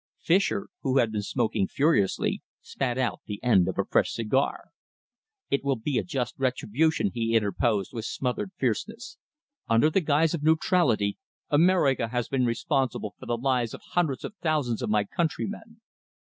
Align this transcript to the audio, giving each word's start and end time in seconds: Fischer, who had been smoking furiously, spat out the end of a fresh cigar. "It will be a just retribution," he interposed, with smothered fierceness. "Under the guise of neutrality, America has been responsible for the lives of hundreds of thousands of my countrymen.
Fischer, 0.19 0.69
who 0.81 0.97
had 0.97 1.11
been 1.11 1.21
smoking 1.21 1.67
furiously, 1.67 2.41
spat 2.63 2.97
out 2.97 3.21
the 3.27 3.39
end 3.43 3.67
of 3.67 3.77
a 3.77 3.85
fresh 3.85 4.11
cigar. 4.11 4.71
"It 5.51 5.63
will 5.63 5.75
be 5.75 5.99
a 5.99 6.03
just 6.03 6.33
retribution," 6.39 7.11
he 7.13 7.35
interposed, 7.35 7.93
with 7.93 8.05
smothered 8.05 8.51
fierceness. 8.57 9.19
"Under 9.69 9.91
the 9.91 10.01
guise 10.01 10.33
of 10.33 10.41
neutrality, 10.41 11.19
America 11.51 12.07
has 12.07 12.27
been 12.27 12.47
responsible 12.47 13.13
for 13.19 13.27
the 13.27 13.37
lives 13.37 13.75
of 13.75 13.81
hundreds 13.89 14.23
of 14.25 14.33
thousands 14.41 14.81
of 14.81 14.89
my 14.89 15.03
countrymen. 15.03 15.81